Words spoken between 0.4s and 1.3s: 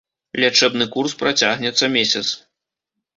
Лячэбны курс